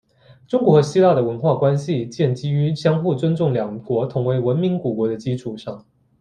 [0.47, 5.85] 中国和希腊的文化关系建基于相互尊重两国同为文明古国的基础上。